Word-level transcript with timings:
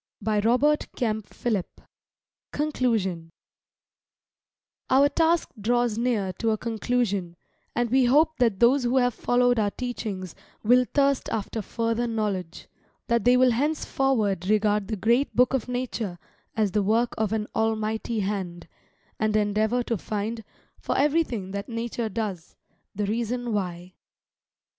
ECCLESIASTES 0.25 1.61
XII.] 2.55 3.29
Our 4.89 5.09
task 5.09 5.49
draws 5.61 5.99
near 5.99 6.33
to 6.39 6.49
a 6.49 6.57
conclusion; 6.57 7.35
and 7.75 7.91
we 7.91 8.05
hope 8.05 8.37
that 8.37 8.59
those 8.59 8.83
who 8.83 8.97
have 8.97 9.13
followed 9.13 9.59
our 9.59 9.69
teachings 9.69 10.33
will 10.63 10.85
thirst 10.91 11.29
after 11.29 11.61
further 11.61 12.07
knowledge; 12.07 12.67
that 13.09 13.25
they 13.25 13.37
will 13.37 13.51
henceforward 13.51 14.49
regard 14.49 14.87
the 14.87 14.95
great 14.95 15.35
Book 15.35 15.53
of 15.53 15.67
Nature 15.69 16.17
as 16.57 16.71
the 16.71 16.81
work 16.81 17.13
of 17.19 17.31
an 17.31 17.45
Almighty 17.53 18.21
Hand, 18.21 18.67
and 19.19 19.35
endeavour 19.35 19.83
to 19.83 19.99
find, 19.99 20.43
for 20.79 20.97
everything 20.97 21.51
that 21.51 21.69
Nature 21.69 22.09
does, 22.09 22.55
the 22.95 23.05
Reason 23.05 23.53
Why. 23.53 23.93